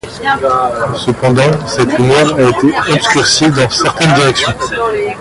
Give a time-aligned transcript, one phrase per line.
[0.97, 4.51] Cependant, cette lumière a été obscurcie dans certaines directions.